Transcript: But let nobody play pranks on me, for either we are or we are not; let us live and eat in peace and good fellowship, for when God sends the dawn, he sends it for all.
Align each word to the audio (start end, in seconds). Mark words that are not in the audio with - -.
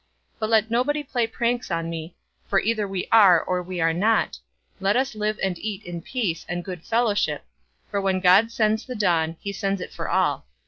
But 0.39 0.49
let 0.49 0.71
nobody 0.71 1.03
play 1.03 1.27
pranks 1.27 1.69
on 1.69 1.87
me, 1.87 2.15
for 2.47 2.59
either 2.59 2.87
we 2.87 3.07
are 3.11 3.39
or 3.39 3.61
we 3.61 3.79
are 3.81 3.93
not; 3.93 4.39
let 4.79 4.95
us 4.95 5.13
live 5.13 5.37
and 5.43 5.59
eat 5.59 5.83
in 5.83 6.01
peace 6.01 6.43
and 6.49 6.65
good 6.65 6.83
fellowship, 6.83 7.45
for 7.91 8.01
when 8.01 8.19
God 8.19 8.49
sends 8.51 8.83
the 8.83 8.95
dawn, 8.95 9.37
he 9.41 9.51
sends 9.53 9.79
it 9.79 9.93
for 9.93 10.09
all. 10.09 10.47